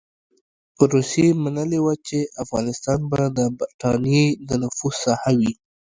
[0.91, 5.53] روسيې منلې وه چې افغانستان به د برټانیې د نفوذ ساحه وي.